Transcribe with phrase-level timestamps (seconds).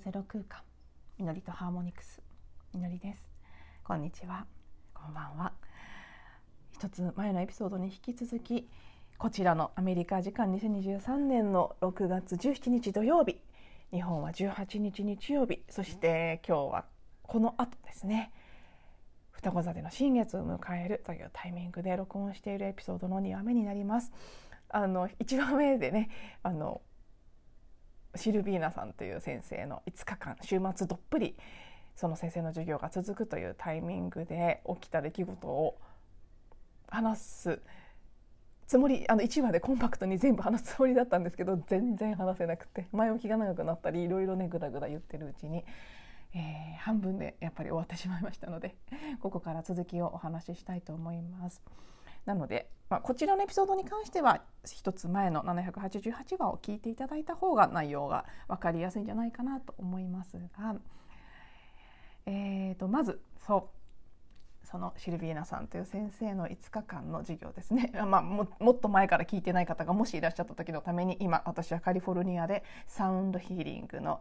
[0.00, 0.60] ゼロ空間。
[1.18, 2.22] みのりとハーモニクス。
[2.72, 3.30] みのりです。
[3.84, 4.46] こんにちは。
[4.94, 5.52] こんばんは。
[6.72, 8.66] 一つ前のエピソードに引き続き
[9.18, 13.42] こちらのアメリカ時間2023年の6月17日土曜日
[13.92, 16.84] 日本は18日日曜日そして今日は
[17.22, 18.32] この後ですね。
[19.32, 24.12] 双子座での新月を迎えるというタイミングで録音しているエピソードの2話目になります。
[24.70, 26.08] あの1話目でね
[26.42, 26.80] あの
[28.16, 31.36] シルビーナさんという先生の5日間週末どっぷり
[31.94, 35.78] その先生の授業が続くというタイミングで起きた出来事を
[36.88, 37.60] 話す
[38.66, 45.64] つもりあの1話でコンパクトに全部話すつもりだったんですけど全然話せなくて前置きが長くなったりいろいろねぐだぐだ言ってるうちに、
[46.34, 48.76] えー、半分でやっぱり終わってしまいましたので
[49.20, 51.60] ここから続きをお話ししたいと思います。
[52.24, 60.76] なので、まあ、こちらのエピソードに関しては一つ前の788話を聞いていただいた方が内容が分かりやすいんじゃないかなと思いますが、
[62.26, 63.80] えー、とまずそう。
[64.70, 74.20] そのシルビーナさんという先生の5日間の授業ですね、 まあ、ももっと前から聞いてない方がもしいらっしゃった時のために今私はカリフォルニアでサウンドヒーリングの、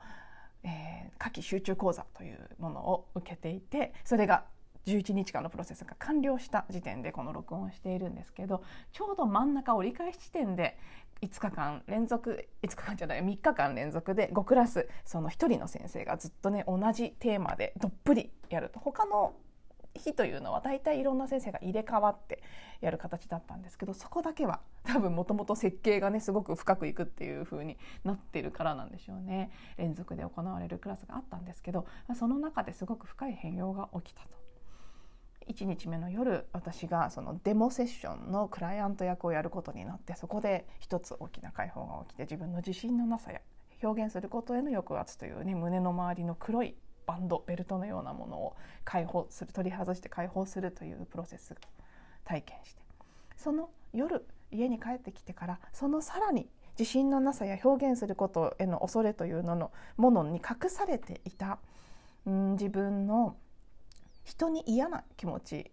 [0.64, 4.46] えー、夏季集中講座というものを受けていてそれが
[4.90, 10.78] 11日間のプロセスが完了した時点でこの録音をしているんですけどちょうど真ん中折り返し地点で
[11.22, 19.34] 5日間連続5日間じゃない3日間連続で5クラスその1人の先生がずっとね同じテーマでどっぷりやると他の
[19.96, 22.42] 日というのは大体いろんな先生が入れ替わって
[22.82, 31.86] やる形だったんですけどそこだけは多分もともと設計がねすごく深くいくっていう風になってるからなんでしょうね連続で行われるクラスがあったんですけど
[32.18, 34.39] その中ですごく深い変容が起きたと。
[35.50, 43.42] 1日目の夜私がそのデモセッションのクライアント役をやることになってそこで一つ大きな解放が起きて自分の自信のなさや
[43.82, 46.76] 表現することへの抑圧というね胸の周りの黒い
[47.08, 48.56] バンドベルトのようなものを
[48.86, 51.56] 解放する取り外して解放するというプロセスを
[52.24, 52.82] 体験して
[53.36, 61.58] その夜家に帰ってきてからそのさらに自信のなさや表現することへの恐れというののものに隠されていた、
[62.26, 63.36] うん、自分の
[64.30, 65.72] 人に嫌な気持ち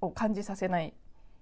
[0.00, 0.94] を感じさせない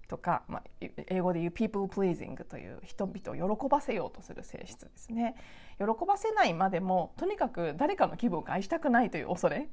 [0.07, 0.63] とか、まあ、
[1.07, 5.35] 英語で言う people pleasing という人々を喜ばせようとする性質ですね。
[5.79, 9.71] 喜ばせないまでもとにかく誰かの気分を害したくないという恐れ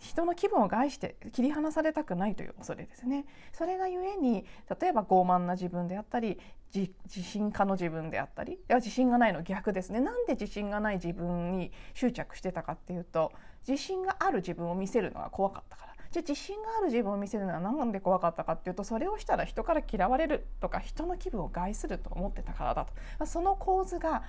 [0.00, 3.24] 人の気分を害して切り離されたくないという恐れですね。
[3.52, 4.44] それがゆえに
[4.80, 6.40] 例えば傲慢な自分であったり
[6.74, 10.00] 自信家の自分であったり自信がないの逆ですね。
[10.00, 13.32] なんで自信がない自分に執着してたかっていうと
[13.66, 15.94] 自信がある自分を見せるのが怖かったから。
[16.10, 22.86] じゃあ自信がある自分を見せるのは何で怖かったかっていうとそれをしたら人から嫌われるとか人の気分を害すると思ってたからだ
[23.18, 23.26] と。
[23.26, 24.22] その構図が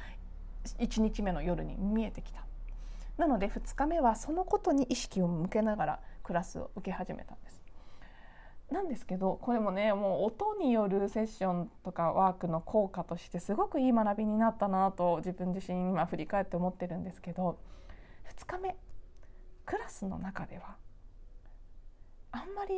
[0.80, 2.46] 1日目の夜に見えてきた。
[3.18, 7.65] なので2日目はそのことに意識を向けながらクラスを受け始めたんです。
[8.72, 17.60] なんですけどこれもねもう音によるセッションとかワークの効果としてすごくいい学びになったなと自分自身今振り返って思ってるんですけど
[18.36, 18.76] 2日目
[19.66, 20.76] クラスの中では
[22.32, 22.74] あんまり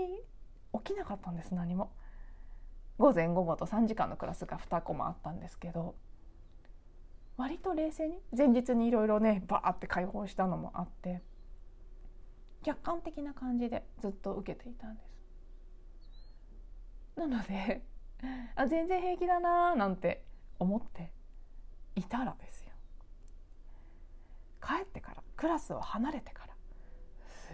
[0.84, 1.92] 起きなかったんです何も。
[2.98, 5.96] 午前午後と3時間のクラスが2コマあったんですけど
[7.38, 11.22] 割と冷静に前日にいろいろねバーって解放したのもあって
[12.64, 15.17] 客観的な感じでずっと受けていたんです。
[17.18, 17.84] なので
[18.56, 20.24] あ全然平気だなーなんて
[20.60, 21.12] 思って
[21.96, 22.72] いたらですよ
[24.62, 26.54] 帰ってからクラスを離れてから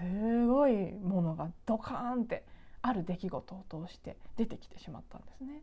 [0.01, 2.44] すごいものがドカーンって
[2.81, 5.62] ある出来事を通して出てきてしまったんですね。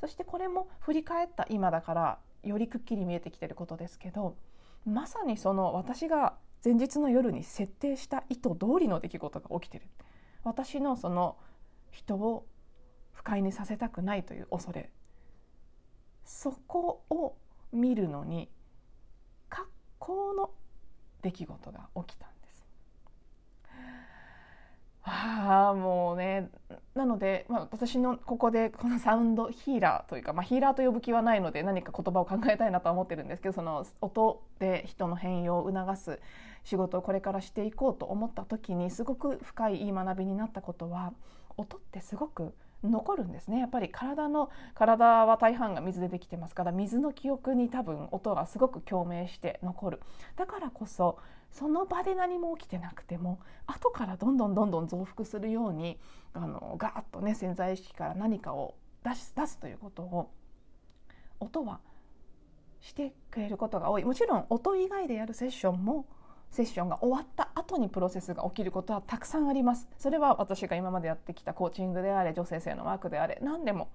[0.00, 4.36] そしてこれも振り返った今だからよりくっきり見えてきてることですけど
[4.84, 6.34] まさにその私が
[6.64, 9.86] 前日の夜に設定した意図通りの出来事が起きてる
[10.44, 11.36] 私のその
[11.90, 12.46] 人を
[13.18, 14.90] 不快にさせたくないという恐れ。
[16.24, 17.36] そこを
[17.72, 18.48] 見るのに
[19.48, 19.68] 格
[19.98, 20.50] 好の
[21.22, 22.28] 出来事が起きた
[25.08, 26.50] ああもうね。
[26.94, 36.20] なので、まあ、私のここでこのサウンドヒーラーというか、まあ、ヒーラーと呼ぶ気はないので何か言葉を考えたいなとは思ってるんですけどその音で人の変容を促す
[36.64, 41.12] 仕事をこれからしていこうと思った時にすごく深いいい学びになったことは
[41.56, 42.52] 音ってすごく
[42.84, 43.58] 残るんですね。
[43.58, 50.00] やっぱり体の体は大半が水でできてますから水の記憶に多分音がすごく共鳴して残る。
[50.36, 51.18] だからこそ
[51.50, 55.98] その場で何も起きてなくても後からどんどんどんどん増幅するように
[56.34, 60.30] あのガーッとね潜在意識から何かを出す出すということを
[61.40, 61.80] 音は
[62.80, 64.04] してくれることが多い。
[64.04, 66.06] もちろん音以外でやるセッションも
[66.50, 69.88] セッションが終わった後にプロセスが起きることはたくさんあります。
[69.98, 73.88] それは私が今までやってきたコーチングであれ女性性のワークであれ何でも。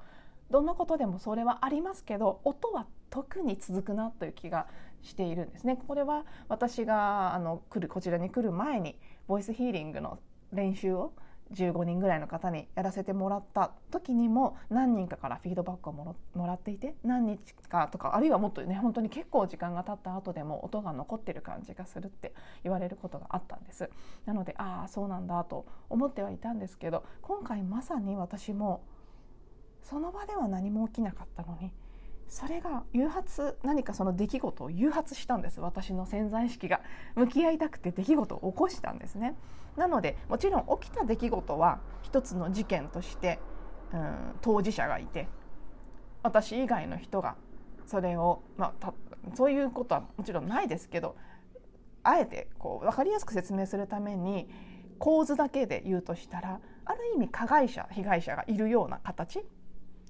[0.51, 4.67] どんなことでもそれはありますけど音は特に続くなという気が
[5.01, 5.81] しているんですね。
[5.88, 10.19] これは私があの来るこちらに来る前にボイスヒーリングの
[10.51, 11.13] 練習を
[11.51, 16.15] 15人ぐらいの方にやらせてもらった時にも何人かからフィードバックをも
[16.47, 23.89] らっていて何日かとかあるいはもっとね本当に結構時間が経った後でも音が残ってる感じがするって言われることがあったんです。
[24.25, 28.83] なのでああそうなんだと思ってはいたんですけど今回まさに私も
[29.83, 31.71] その場では何も起きなかったのに
[32.27, 35.61] それが誘発何かその出来事を誘発したんです。
[35.61, 36.81] 私の潜在意識が。
[37.15, 39.35] 向き合いたくて出来事を起こしたんですね。
[39.75, 43.39] なのでもちろん起きた出来事は一つの事件として
[43.93, 45.27] うん当事者がいて
[46.21, 47.35] 私以外の人が
[47.85, 48.93] それを、まあ、
[49.35, 51.15] そういうことはもちろんないですけど
[52.03, 54.47] あえてこう分かりやすく説明するために
[54.99, 59.43] 構図だけで言うとしたらある意味加害者被害者がいるような形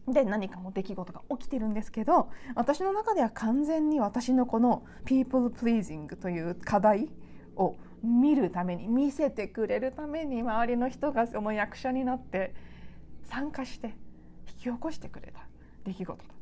[0.07, 7.09] で何かも出来事が起きてるんですけど私の中では完全に私のこの「people pleasing」という課題
[7.55, 12.53] を見るために見せてくれるために周りの人がその役者になって
[13.23, 13.95] 参加して
[14.47, 15.47] 引き起こしてくれた
[15.85, 16.33] 出来事だった。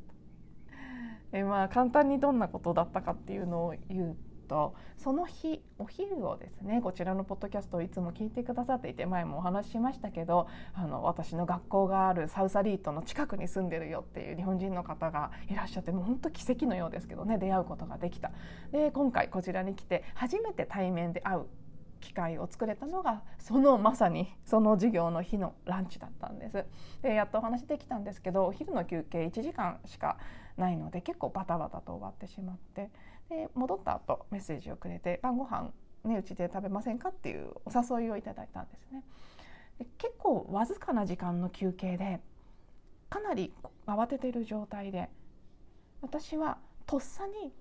[1.34, 4.18] えまあ簡単にどんなことだったかっていうのを言う
[4.52, 18.32] とその日お昼をですねこちらのポッドキャストをいつも聞いてくださっていて前もお話ししましたけどあの私の学校があるサウサリートの近くに住んでるよっていう日本人の方がいらっしゃってもう本当奇跡のようですけどね出会うことができた。
[18.74, 21.46] で今回こちらに来て初めて対面で会う
[22.02, 26.66] 機会を作れたのがそのまさにその授業の日のランチだったんです
[27.04, 30.18] でやっとお話できたんですけどお昼の休憩1時間しか
[30.58, 32.90] ないので結構バタバタと終わってしまって
[33.32, 35.72] で戻った後メッセージをくれて晩ご飯
[36.04, 39.04] ねうちで食べませんかっていうお誘いをいただいたんですね。
[39.80, 42.20] で結構わずかな時間の休憩で
[43.10, 43.54] かなり
[43.88, 45.10] 慌ててる状態で
[46.02, 47.54] 私はとっさに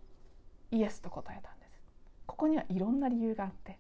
[0.77, 1.81] イエスと答えたんです。
[2.27, 3.79] ここにはいろんな理由があって、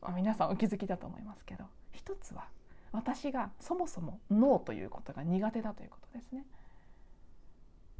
[0.00, 2.48] まあ、皆さんお気づきだと思いますけど一つは
[2.92, 6.46] 私がそもそもノーということが苦手だということですね。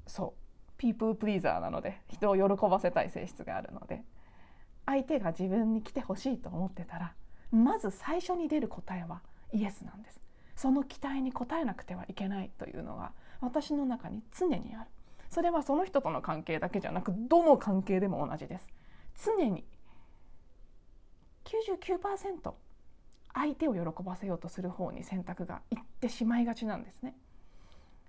[0.07, 0.46] そう
[0.79, 4.03] ピープープリーザーなので人を喜ばせたい性質があるので
[4.85, 7.15] 相手が自分に来てほしいと思ってたら
[7.51, 10.21] まず最初に出る答えはイエスなんです。
[10.57, 14.91] その期待に応えなくてはいけないというのが私の中に常にある。
[15.31, 18.69] それはその人との関係だけじゃなくどの関係でも同じです。
[19.25, 19.65] 常に
[21.45, 22.55] 99%
[23.35, 27.15] 相手を喜ばせようとする方に選択がいってしまいがちなんですね。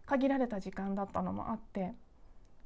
[0.06, 1.94] 限られた時間だったのもあって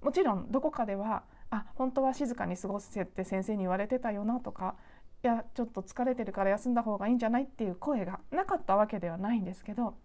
[0.01, 4.75] もちろんどこかではあ本当は静かに過ごせって先生に言われてたよなとか
[5.23, 9.95] いやちょっと疲れてるから休んだ方がいいんじゃないっていう声がなかったわけではないんですけど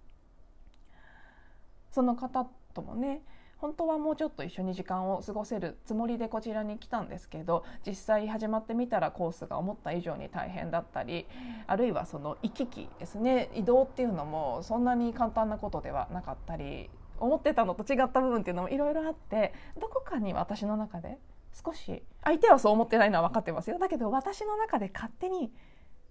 [1.91, 3.23] その方ともね
[3.59, 11.26] 本当はもうちょっと一緒に時間を過ごせるつもりでこちらに来たんですけど実際始まってみたらコースが思った以上に大変だったり
[11.67, 21.18] あるいはその行き来ですね移動っていうのもそんなに簡単なことではなかったり思ってたのと違った部分っていうのもいろいろあってどこかに私の中で
[21.52, 23.78] 少し相手はそう思ってないのは分かってますよ。
[23.78, 25.52] だけど私の中で勝手に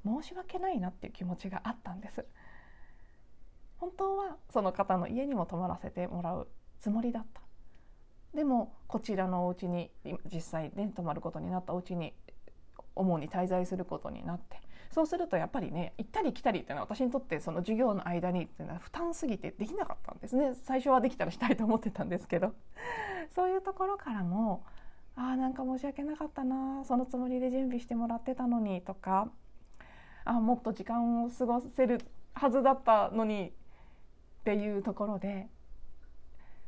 [0.06, 2.26] 申し訳ないなっていう気持ちがあったんです。
[3.78, 6.48] 本当はその方の家にも泊まらせてもらう
[6.80, 7.42] つもりだった。
[8.34, 9.92] でもこちらのお家に
[10.32, 12.14] 実際ね泊まることになったお家に
[12.96, 14.60] 主に滞在することになって
[14.92, 22.54] そうするとやっぱりね行ったり来たりっていうのは私にとってその授業の間にっていうのは負担すぎてできなかったんですね最初はできたらしたいと思ってたんですけど
[23.36, 24.64] そういうところからも
[25.16, 29.30] ああなんか申し訳なかったなそのつもりで準備してもらってたのにとか
[30.24, 32.00] あもっと時間を過ごせる
[32.34, 35.48] はずだったのにっていうところで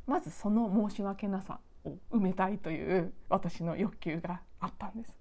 [0.06, 5.17] まずその申し訳なさを埋めたいという私の欲求があったんです。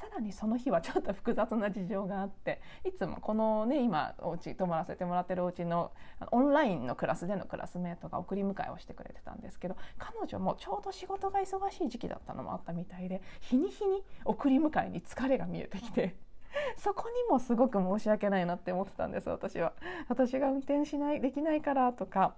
[0.00, 5.90] さらにその日はちょっと複雑な事情があっていつもこのね今お家泊まらせてもらってるお家の
[6.30, 16.16] オンラインのクラスでのクラスメートが送り迎えをしてくれてたんですけど彼女もちょうど仕事が忙しい時期だったのもあったみたいで日に日に送り迎えに疲れが見えてきて。
[16.78, 19.74] そこにもすごく申し訳ないなって思ってたんです私は。
[20.08, 22.34] 私が運転しないできないからとか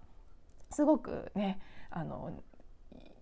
[0.70, 2.32] すごくねあの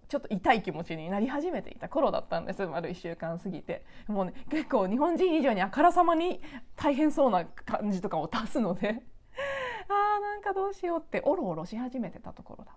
[0.08, 2.66] ちょっと痛い気持ちになり始めていた頃だったんです。
[2.66, 3.84] 丸1週間過ぎて。
[4.06, 6.40] もうね結構日本人以上にあからさまに
[6.76, 9.02] 大変そうな感じとかを出すので。
[9.90, 12.76] あーなんかどうしようっておろおろし始めてたところだ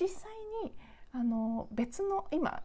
[0.00, 0.30] 実際
[0.64, 0.74] に
[1.12, 2.62] あの別の今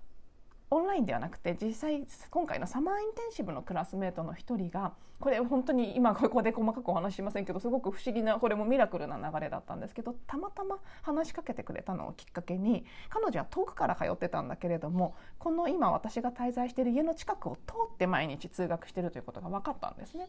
[0.73, 20.27] オンラインではなくて実際今回のサマーインテンシブのクラスメートの一人がこれ本当に今ここで細かくお話ししませんけどすごく不思議なこれもミラクルな流れだったんですけどたまたま話しかけてくれたのをきっかけに彼女は遠くから通ってたんだけれどもこの今私が滞在している家の近くを通って毎日通学してるということが分かったんですね。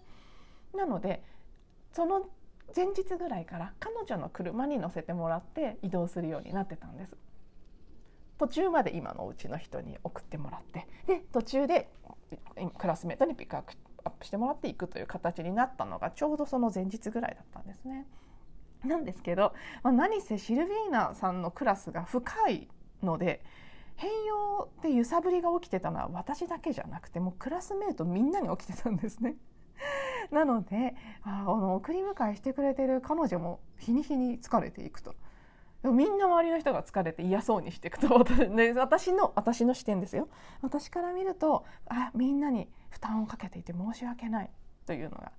[0.76, 1.22] なので
[1.92, 2.26] その
[2.76, 7.16] 前日ぐらいから彼女の車に乗せてもらって移動するようになってたんです。
[8.38, 11.88] 途中まで今のお家の人に送ってもらってで途中で
[12.78, 18.06] クラスメートにピックアップしてもらっていくという形になったのがちょうどその前日ぐらいだったんですね。
[18.84, 22.68] なんですけど、まあ、何せシルビーナさんのクラスが深い
[23.02, 23.42] ので
[23.96, 29.36] 変容で揺さぶりが起きてたのは私だけじゃなくてもうクラスメートみんなに起きてたんですね。
[30.30, 35.14] なのであの送り迎えしてくれてる彼女も日に日に疲れていくと。
[35.92, 38.08] みんな周りの人が疲れて嫌そうにしていくと
[38.78, 40.28] 私の私の視点ですよ。
[40.62, 44.50] 私から見るとあみんなに負担をかけていて申し訳ない
[44.86, 45.32] というのが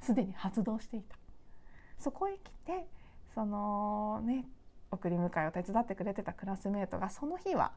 [0.00, 1.16] すでに発動していた。
[1.98, 2.88] そこへ来て
[3.34, 4.48] そのね
[4.90, 7.72] 送り迎えを手伝ってくれてたクラスメートがその日は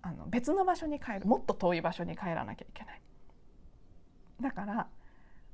[0.00, 1.26] あの別の場所に帰る。
[1.26, 3.02] もっと遠い場所に帰らなきゃいけない。
[4.40, 4.88] だから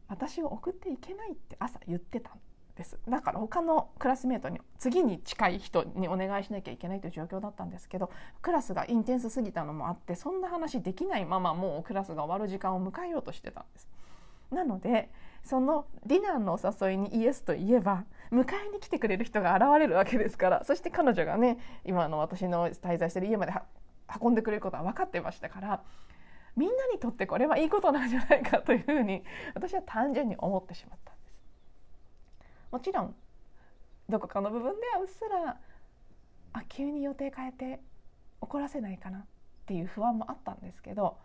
[0.08, 2.36] 私を送っていけないって朝言ってたの。
[2.80, 8.10] ですだから他のクラスメートに次に近い人にお願いしなきゃいけないという状況だったんですけど
[8.40, 13.88] クラスがインテンスすぎたのもあってそんな話できないままもうクラスが終わる時間を迎えようとしてたんです。
[14.50, 15.10] なので
[15.44, 23.52] そのディナーのお誘いにイエスといえば迎えに来てくれる人が現れるわけですからそして彼女がね今の私の滞在してる家まで
[24.20, 25.82] 運んでくれることは分かってましたから
[26.56, 29.22] みんなにとってこれはいいことなんじゃないかというふうに
[29.54, 31.12] 私は単純に思ってしまった
[32.70, 33.14] もちろん
[34.08, 35.56] どこかの部分ではうっすら
[36.52, 37.80] あ急に予定変えて
[38.40, 39.24] 怒らせないかなっ
[39.66, 41.16] ていう不安もあったんですけど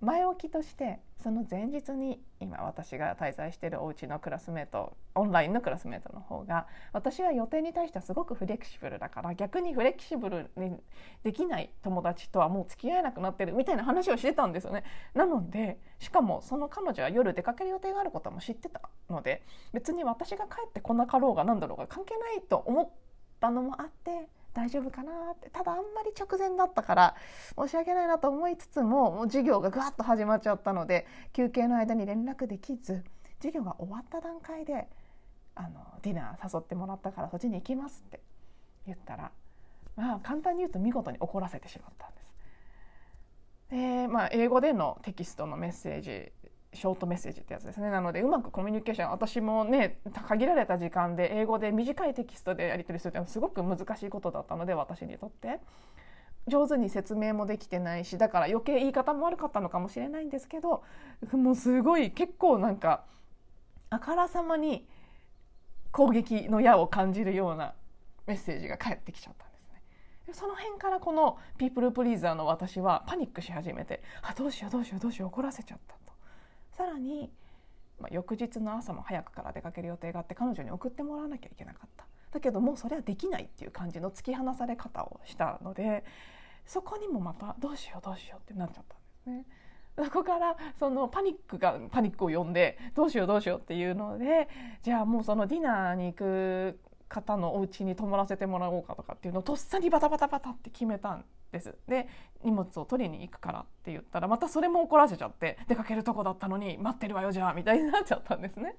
[0.00, 10.78] 前置きとしてその前日に今私が滞在しているお家のクラスメートオンラインのクラスメートの方が私は予定に対してはすごくフレキシブルだから逆にフレキシブルに
[11.22, 14.84] できない友達とはもう付き合えなくなってるみたいな話をしてたんですよね。
[15.14, 18.80] なのでしかもその彼女は夜出かける予定があることも知ってた
[19.10, 19.42] ので
[19.74, 22.90] 別に私が帰ってこなかろうが何だろうが関係ないと思っ
[23.38, 27.16] たのもあって大丈夫かなってただあんまり直前だったから
[27.56, 33.04] 申し訳ないなと思いつつももう授業がぐわっと始まっちゃったので休憩の間に連絡できず
[33.38, 34.88] 授業が終わった段階で
[35.54, 35.68] あの
[36.02, 38.20] ディナー誘ってもらったからそっちに行きますって
[38.86, 39.30] 言ったら、
[39.96, 42.30] まあ、簡単に言うと見事に怒らせてしまったんです。
[43.70, 46.32] でまあ、英語でのテキストのメッセージ
[46.72, 47.90] ショートメッセージってやつですね。
[47.90, 55.60] なのでうまくコミュニケーション私もね限られた時間で英語で短いテキストでやり取りするっていうのはすごく難しいことだったので私にとって。
[56.46, 60.82] 上手に説明もできてないしだから余計言い方も悪かったのかもしれないんですけど
[61.32, 63.04] もうすごい結構なんか
[63.90, 64.88] あからさまに
[65.92, 67.74] 攻撃の矢を感じるような
[68.26, 69.68] メッセージが返ってきちゃったんです
[70.28, 70.34] ね。
[70.34, 75.94] その辺からこのピープルプリーザーの私はパニックし始めてあどうしようどうしようどうしよう怒らせちゃった
[76.80, 77.30] さらに、
[78.00, 86.04] まあ、翌日の朝も早くから出かける予定があって彼女に送ってもらわなきゃいけなかっただけどもうそれはできないっていう感じの突き放され方をしたので
[86.64, 88.94] そこにもまたどうしようどうしようってなっちゃった
[89.30, 90.04] んですね。
[90.06, 94.48] そこからそのパニックがパニックを呼んでどうしようどうしようっていうので
[94.82, 102.08] じゃあもうそのディナーに行く方のお家に泊まらせてもらおうかとかっていうのをとっさにバタバタバタって決めたんですで
[102.44, 108.76] 荷物を取りに行くからって言ったらまたそれも怒らせちゃって出かけるとこだったのに待ってるわよじゃあみたいになっちゃったんですね。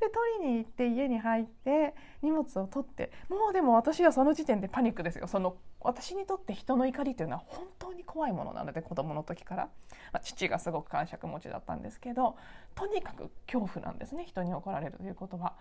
[0.00, 0.06] で
[0.40, 9.68] 取りに行って家に入って荷物を取ってもうでも私はその時点でパニックですよその私にとって人の怒りというのは本当に怖いものなので子供の時から、
[10.12, 12.36] まあ、父がすごく感触持ちだったんですけど
[12.76, 15.54] とにかく恐怖なんですね人に怒られるということは。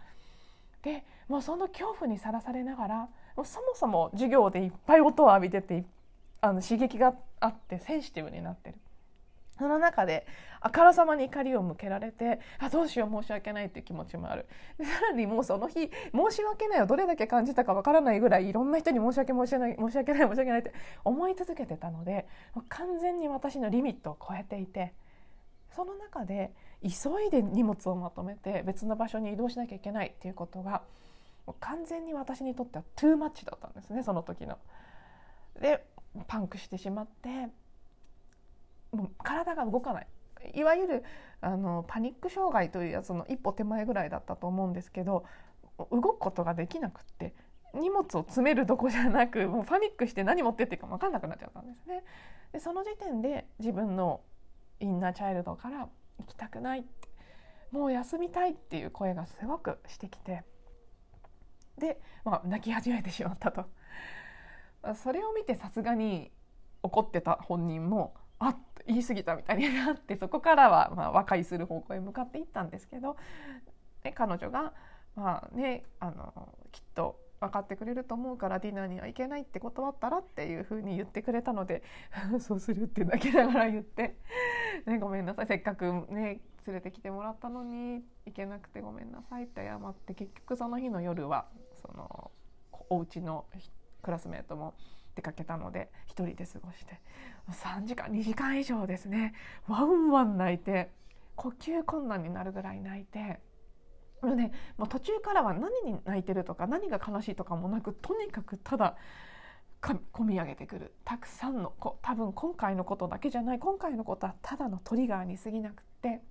[0.84, 3.10] でもうその恐怖にさらされながら
[3.44, 5.84] そもそも授業でいっぱい音を浴びてて
[6.42, 8.78] あの刺激があってセンシティブになってる。
[9.58, 10.26] その中で
[10.62, 14.46] あからさまに怒りを向けられてあどうしよう申し訳ないっていう気持ちもある
[14.78, 22.28] でさらにもうその日申し訳ないをどれだけ感じたかわからないぐらいいろんな人に申し訳申し訳ない申し訳ない申し訳ないって思い続けてたので
[22.70, 24.94] 完全に私のリミットを超えていて
[25.76, 26.52] その中で
[26.84, 30.82] 急いで荷物をまとめて別の場所に移動しなきゃいけないっていうことが
[31.60, 34.58] 完全に私にとってはトゥーマッチだったんですねその時の。
[35.60, 35.84] で
[36.28, 37.50] パンクしてしまって
[38.92, 40.08] もう体が動かない
[40.54, 41.04] いわゆる
[41.42, 45.26] あのパニック障害というやつの一歩手前ぐらいだったと思うんですけど
[45.92, 47.34] 動くことができなくって
[47.74, 52.04] 荷物を詰めるどこじゃなくもうパニックして何持ってっていいか分かんなくなっちゃったんですね。
[52.54, 54.22] でその時点で自分の
[54.80, 57.10] インナーチャイルドから行きたくないって
[57.72, 60.44] もう休みたいっていう声がすごくしてきて
[61.78, 63.66] で、まあ、泣き始めてしまったと。
[64.96, 66.32] それを見てさすがに
[66.84, 68.58] 怒ってた本人もあっ
[68.88, 73.18] 言い過ぎたみたいになってそこからはまあ和解する方向へ向かっていったんですけど、
[74.04, 74.74] ね、彼女が
[75.16, 81.84] まあねあのきっと分かってくれると思うからディナーには行けないって断ったらっていうふうに言ってくれたので
[82.40, 84.16] そうするって泣きながら言って
[84.88, 85.48] 「ね、ごめんなさい。
[85.48, 92.32] せっかくね連れてきてもらったのに行けなくてごめんなさい」って謝って結局その日の夜はその
[92.90, 93.46] お家の
[94.08, 94.74] クラスメートも
[95.16, 97.02] 出かけたので1人で過ごして
[97.52, 99.34] 3時間2時間以上ですね
[99.68, 100.92] ワンワン泣いて
[101.36, 103.46] 呼吸困難になるぐらい泣いて。
[104.20, 108.96] もうね、もう途中からは何に泣いてるとか何が悲しいとかもなくとにかくただ
[109.80, 116.24] 込み上げてくるたくさんのこ多分今回のことだけじゃない今回のことはただのトリガーに過ぎなくって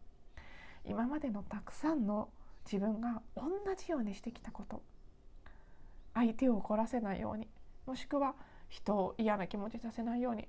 [0.85, 2.29] 今までのたくさんの
[2.65, 3.45] 自分が同
[3.77, 4.83] じようにしてきたこと
[6.13, 7.47] 相手を怒らせないように
[7.87, 8.35] もしくは
[8.69, 10.49] 人を嫌な気持ちさせないように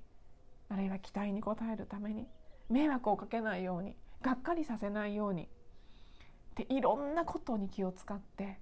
[0.69, 2.27] あるいは期待に応えるために
[2.69, 5.47] 迷惑をかけないようにがっかりさせないようにっ
[6.55, 8.59] ていろんなことに気を使って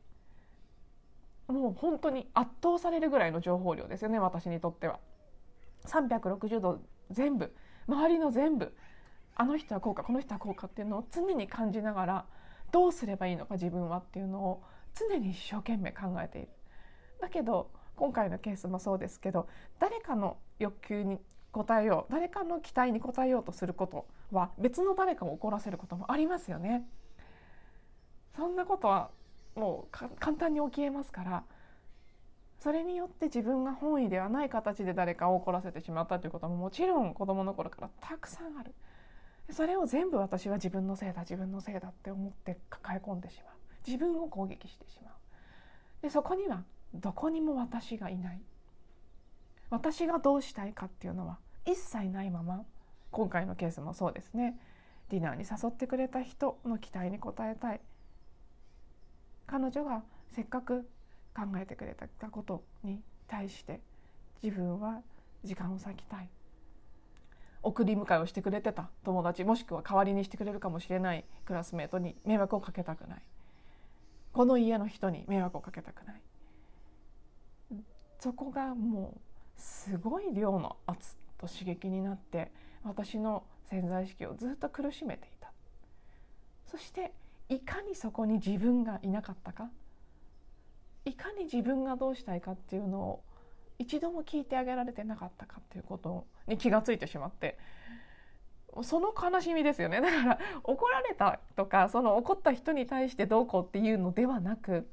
[1.47, 4.99] もう本当に圧倒されるぐらいの情報量ですよね私にとっては。
[5.85, 7.53] 360度全部
[7.87, 8.75] 周りの全部
[9.35, 12.25] あの人はこうかこの人はこうかっていうのを常に感じながら
[12.71, 14.63] どうすればいいのか自分はっていうのを
[14.95, 16.49] 常に一生懸命考えている。
[17.21, 19.47] だけど今回のケースもそうですけど
[19.79, 21.19] 誰かの欲求に
[21.53, 26.85] 応えよう誰かの期待に応えようとすることは別の誰かを怒らせることもありますよね。
[28.35, 29.09] そんなことは
[29.55, 31.43] もう簡単に起きえますから
[32.59, 38.73] それによって自分が本意ではない形で誰かを怒らせてしまったということももちろん子どもの頃からたくさんある。
[39.51, 43.53] それを全部私は自分のせいだ自分のせいだって思って抱え込んでしまう。
[43.85, 45.13] 自分を攻撃してしまう。
[46.01, 48.41] でそこにはどこにも私がいない。
[49.69, 52.63] 私がどうしたいかっていうのは一切ないまま
[53.11, 54.59] 今回のケースもそうですね。
[55.09, 57.81] ディナーに誘ってくれた人の期待に応えたい。
[59.47, 60.83] 彼女がせっかく
[61.35, 63.81] 考えてくれたことに対して
[64.41, 65.01] 自分は
[65.43, 66.29] 時間を割きたい。
[67.61, 73.21] 送り迎えをしてくれてた友達もしくは代わりにしてくれるかもしれないクラスメートに迷惑をかけたくない。
[74.33, 76.21] この家の人に迷惑をかけたくない。
[78.19, 79.19] そこがもう
[79.55, 82.51] すごい量の圧と刺激になって
[82.83, 85.51] 私の潜在意識をずっと苦しめていた。
[86.65, 87.13] そして
[87.49, 89.69] いかにそこに自分がいなかったか。
[91.05, 93.23] いかに自分がどうしたいかっていうのを
[93.77, 97.59] 一度も聞いてあげられてなかったかっていうことに気がついてしまって
[98.81, 100.01] その悲しみですよね。
[100.01, 104.87] だから怒られたとかその怒った人に対してどうこうっていうのではなく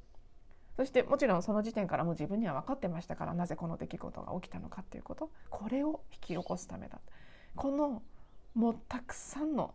[0.77, 5.31] そしてもちろんその時点からもう自分には分かってましたからなぜこの出来事が起きたのかっていうこと。
[5.51, 6.99] これを引き起こすためだ。
[7.55, 8.03] この
[8.55, 9.75] もうたくさんの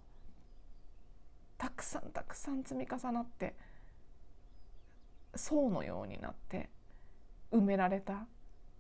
[1.58, 3.56] たくさんたくさん積み重なって
[5.36, 6.70] 層のようになって
[7.52, 8.28] 埋められた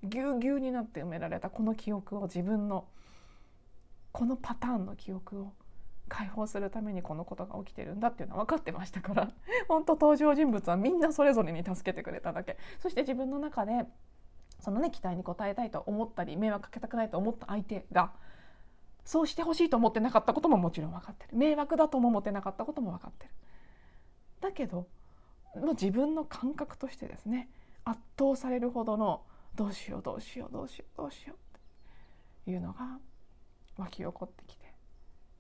[0.04, 2.88] ぎゅうぎゅうになって埋められたこの記憶を自分の
[4.12, 5.54] このパターンの記憶を
[6.08, 9.32] 解放するためにこのことが起きてるんだっていうのは分かってましたから。
[9.68, 12.58] 本当登場人物はみんなそれぞれに助けてくれただけ。
[12.80, 13.86] そして自分の中で
[14.60, 18.12] そのね期待に応えたいと思ったり迷惑かけたくないと思った相手が
[19.06, 21.38] そうしてほしいと思ってなかったことももちろん分かってる。
[21.38, 23.32] 迷惑だとも思ってなかったことも分かってる。
[24.42, 24.88] だけど
[25.56, 27.50] もう自分の感覚としてですね
[27.84, 29.22] 圧倒されるほどの
[29.56, 31.62] どうしようどうしようどうしようどうしようっ
[32.46, 33.00] ていうのが
[33.78, 34.57] 湧き起こってきて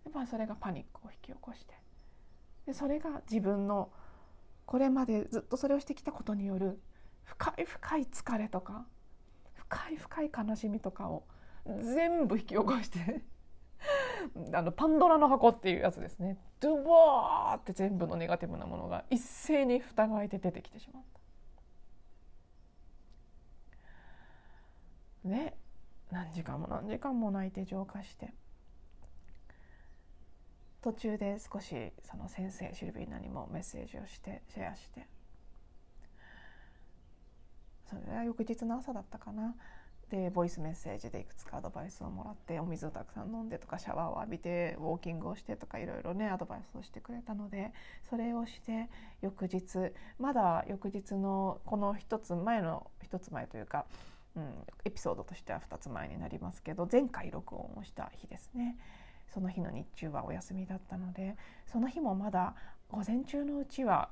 [0.07, 1.73] やっぱそれがパニックを引き起こして。
[2.65, 3.91] でそれが自分の
[4.65, 6.79] これまでずっとそれをしてきたことによる
[7.23, 8.85] 深い深い疲れとか
[9.53, 11.23] 深い深い悲しみとかを
[11.65, 13.21] 全部引き起こして
[14.53, 16.37] あのパンドラの箱っていうやつですね。
[16.61, 21.03] ドゥボーって全部のネガティブなものが一斉に蓋が開いて出てきてしまっ
[25.23, 25.29] た。
[25.29, 25.57] で
[26.11, 28.33] 何時間も何時間も泣いて浄化して。
[30.88, 35.06] 途中で少しその先生シルビーナにもメッセージをしてシェアして。
[37.89, 39.54] それは翌日の朝だったかな。
[40.10, 47.73] でボイスメッセージでいくつかアドバイスをもらってお水をたくさん飲んでとかシャワーを浴びてウォーキングをしてとかいろいろねアドバイスをしてくれたので
[48.10, 48.88] それをして
[49.21, 53.86] 翌日まだ翌日のこの一つ前の一つ前というか、
[54.38, 54.54] うん、
[54.86, 58.78] エピソードとしては2つ前になりますけど前回録音をした日ですね。
[59.33, 61.35] その日の日中はお休みだったので
[61.65, 62.55] その日もまだ
[62.89, 64.09] 午前中のうちは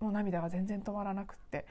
[0.00, 1.66] もう涙が全然止まらなくって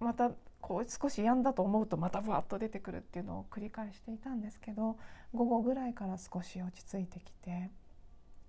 [0.00, 0.30] また
[0.60, 4.96] こう少し止んだと思うとまたブワッと出てくるっていうのを繰り返していたんですけど
[5.34, 7.70] 午後ぐらいから少し落ち着いてきて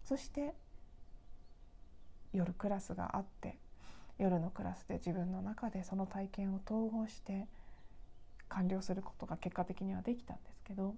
[0.03, 0.53] そして
[2.33, 3.57] 夜クラスがあって
[4.17, 7.47] 夜のクラスで自分の中でその体験を統合して
[8.49, 10.95] 完了することが結果的にはできたんですけど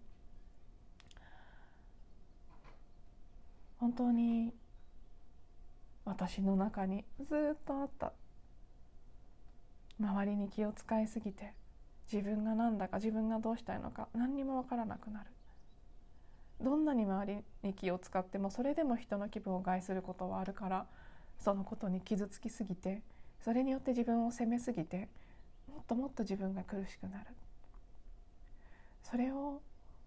[3.84, 4.54] 本当に
[6.06, 8.14] 私の中にずっとあった。
[10.00, 11.52] 周りに気を使いすぎて
[12.10, 15.26] 自分が何だか自分がどうしたいのか何にも分からなくなる。
[16.64, 20.86] どんなに周りに気を使ってもそれでも人の気分を害することはあるから
[21.40, 23.02] そのことに傷つきすぎて
[23.44, 25.10] それによって自分を責めすぎて
[25.68, 27.26] もっともっと自分が苦しくなる。
[29.04, 29.62] それを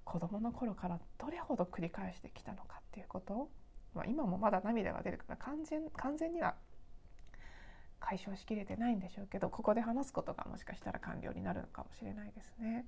[0.06, 3.50] 子どもの頃からどれほど繰り返してきたのかっていうことを、
[3.96, 6.54] まあ、今もまだ涙が出るから完全完全には
[7.98, 12.86] 解消しきれてないんでしょうけどここで話すことがもしかしたら完了になるのかもしれないですね。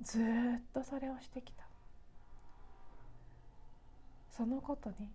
[0.00, 0.22] ずっ
[0.72, 1.64] とそれをしてきた。
[4.30, 5.10] そのことに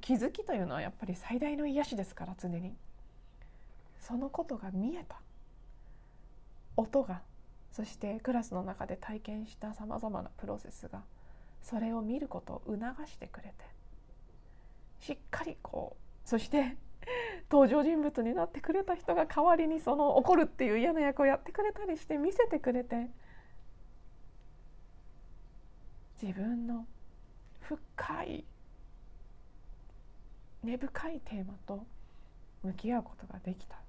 [0.00, 2.76] 気づきというのはやっぱり最大の癒しですから常に。
[3.98, 5.20] そのことが見えた。
[6.76, 7.22] 音が
[7.72, 11.02] そしてクラスの中で体験したさまざまなプロセスが
[11.62, 13.79] それを見ることを促してくれて。
[15.00, 16.76] しっかりこうそして
[17.50, 23.08] 登場人物になってくれた人が代わりにその怒るっていう嫌な役をやってくれたりして見せてくれて
[26.22, 26.86] 自分の
[27.60, 28.44] 深い
[30.62, 31.86] 根深いテーマと
[32.62, 33.80] 向き合うことができた。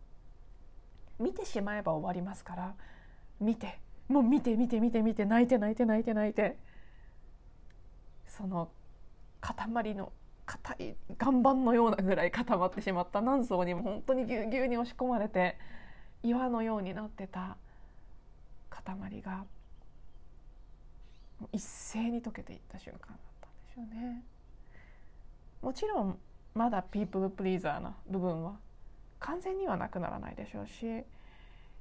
[1.22, 2.76] 見てしまえば終わりますから
[3.40, 6.58] 見てもう見て見て見て見て泣いて泣いて泣いて泣いて
[8.28, 8.70] その
[9.40, 10.12] 塊の
[10.46, 15.58] 硬い岩盤のようなぐらい固まってしまった何層にも本当にぎゅうぎゅうに押し込まれて
[16.24, 17.58] 岩のようになってた
[18.70, 19.46] 塊が
[21.52, 24.24] 一斉に溶けていった瞬間だったんでしょうね。
[25.62, 26.18] もちろん
[26.54, 28.58] まだピープルプリーザーな部分は
[29.20, 31.04] 完全にはなくならないでしょうし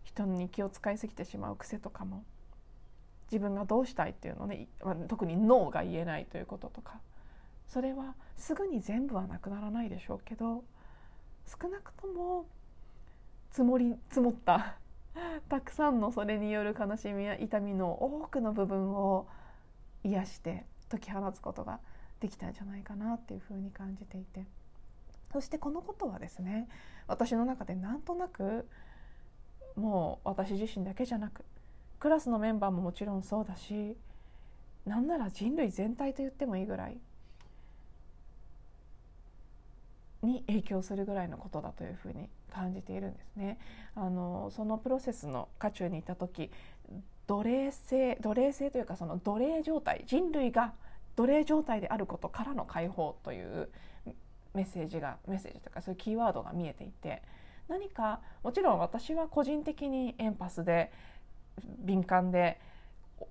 [0.04, 2.24] 人に気を使いすぎてしまう癖とかも
[3.30, 4.68] 自分がどうしたいっていうのね
[5.08, 7.00] 特に脳が言えないということとか
[7.70, 10.64] それはすぐに全部はなくならないでしょうけど
[11.46, 12.46] 少なくとも
[13.52, 14.76] 積もり積もった
[15.48, 19.28] たくさんのそれによる悲しみや痛みの多くの部分を
[20.02, 21.80] 癒して解き放つことが
[22.18, 24.46] できたんじゃないかなっていうふうに感じていて。
[25.32, 26.68] そしてこのことはですね
[27.06, 28.68] 私の中でなんとなく
[29.76, 31.44] もう私自身だけじゃなく
[32.00, 33.96] クラスのメンバーももちろんそうだし
[34.84, 36.98] なんなら人類全体と言ってもいいぐらい
[40.22, 43.58] に影響するぐらいのことだというふうに感じているんですね。
[43.94, 46.50] あのそのプロセスの渦中にいた時
[47.26, 50.74] 奴隷性奴隷性というかその奴隷状態人類が
[51.16, 53.68] 奴隷状態であることからの解放という
[54.54, 57.22] メッセージがメッセージとかそういうキーワードが見えていて
[57.68, 60.90] 何かもちろん私は個人的にエンパスで
[61.78, 62.60] 敏感で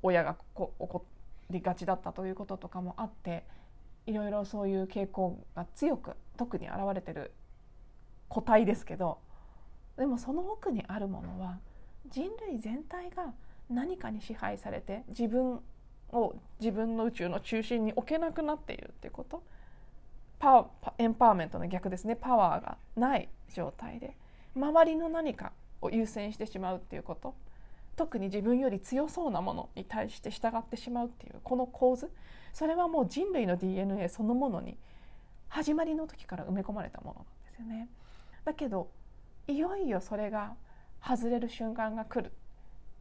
[0.01, 1.05] 親が怒
[1.49, 3.43] りがちだったということとかもあって
[4.09, 7.31] いろいろそういう傾向が強く特に現れてる
[8.27, 9.19] 個体ですけど
[9.97, 11.59] でもその奥にあるものは
[12.09, 13.33] 人類全体が
[13.69, 15.59] 何かに支配されて自分
[16.11, 19.43] を自分の宇宙の中心に置けなくなっているっていうこと
[20.39, 22.15] パワーエンパワーメントの逆ですね。
[22.15, 24.15] パワーがない状態で
[24.55, 27.35] 周りの何かを優先してしまうっていうこと。
[27.99, 32.09] 特に自分より強そうなものに対して従ってしまうっていうこの構図
[32.53, 34.77] それはもう人類の DNA そのものに
[35.49, 37.89] 始まりの時から埋め込まれたものなんですよね。
[38.45, 38.89] だけど
[39.49, 40.55] いよいよそれが
[41.05, 42.31] 外れる瞬間が来る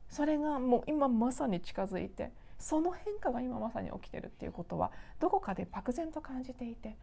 [0.08, 6.96] それがもう今まさに近づいてその変化が今まさに起きてるっていうことはどこかで漠然と感じていて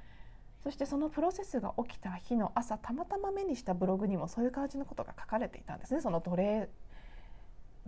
[0.66, 6.70] そしてそのプロセスが起きた日の朝たまたま目にしたブログにもそういう感じのことが書かれていたんですねその奴隷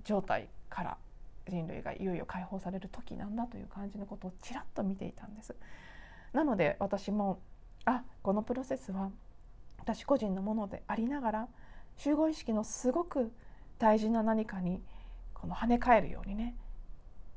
[0.03, 0.97] 状態から
[1.49, 5.55] 人類がいよいよ解放される時なんだという感じのことをちらっと見ていたんです。
[6.33, 7.39] なので私も
[7.85, 9.11] あこのプロセスは
[9.77, 11.47] 私個人のものでありながら
[11.95, 13.31] 集合意識のすごく
[13.79, 14.81] 大事な何かに
[15.33, 16.55] この跳ね返るようにね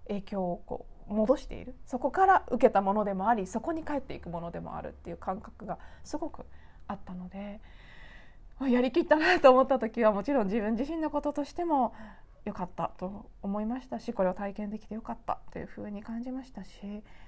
[0.08, 6.44] 影響をこう戻しているそこから受けたものでもありそこに返っていくものでもあるっていう感覚がすごく
[6.88, 7.60] あったので
[8.68, 11.94] やりきったなと思った時はもちろん自分自身のこととしても
[12.44, 16.70] 良かったと思いましたしこれを体験できて良かったというふうに感じましたし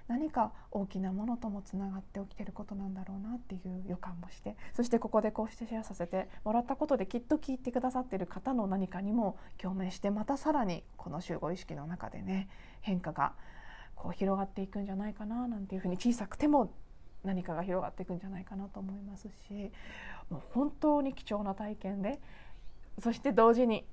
[0.09, 12.49] 何か大きなものともつながって起きてることなんだろうなっていう予感もしてそしてここでこうしてシェアさせてもらったことできっと聞いてくださってる方の何かにも共鳴してまたさらにこの集合意識の中でね
[12.81, 13.35] 変化が
[13.95, 16.73] こう広がっていくんじゃないかななんていうふうに小さくても
[17.23, 19.71] 何かが広がっていくんじゃないかなと思いますし
[20.31, 22.19] もう本当に貴重な体験で
[22.99, 23.85] そして同時に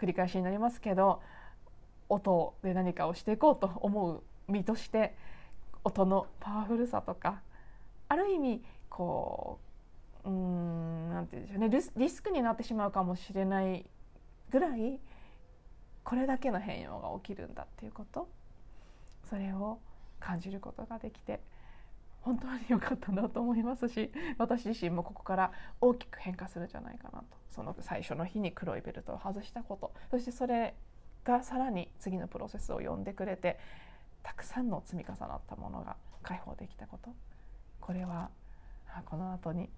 [0.00, 1.22] 繰り返しになりますけど
[2.08, 5.14] 音で何かをしていこうと思う身として
[5.84, 7.40] 音のパワフルさとか
[8.08, 9.58] ある意味こ
[10.24, 13.84] ううんなんて言うんでしょうねリスクになってしまうかもしれない
[14.50, 14.98] ぐらい
[16.02, 18.28] これだけの変容が起きるんだっていうこと
[19.28, 19.78] それを
[20.20, 21.40] 感じることができて
[22.24, 30.74] 本当に良かったなと思いますし私自身もここから大きく変化するんじゃないかなとその最初の日に黒いベルトを外したことそしてそれ
[31.24, 33.58] がさらに次のプロセスを呼んでくれて
[34.22, 37.10] たくさんの積み重なったものが解放できたこと
[37.80, 38.30] これは
[39.04, 39.68] この後に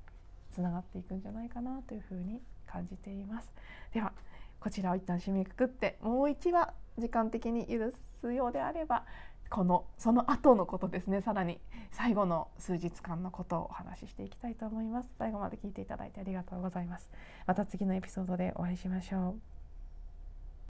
[0.52, 3.50] つながっていくんじゃないかなというふうに感じています。
[3.92, 4.12] では
[4.60, 9.04] こちらを一旦締めくくってもう1話時間的に許すようであれば
[9.50, 11.20] このその後のことですね。
[11.20, 15.10] さらに最後の数日間のことをお話ししていきたいと思います。
[15.18, 17.10] 最後まで聞いていただいてありがとうございます。
[17.46, 19.55] また次のエピソードでお会いしましょう。